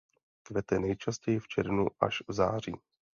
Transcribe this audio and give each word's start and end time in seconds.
Kvete 0.43 0.79
nejčastěji 0.79 1.39
v 1.39 1.47
červnu 1.47 1.87
až 1.99 2.23
v 2.27 2.33
září. 2.33 2.73